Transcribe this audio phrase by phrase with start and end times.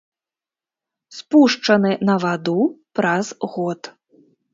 [1.17, 2.55] Спушчаны на ваду
[3.01, 3.81] праз год.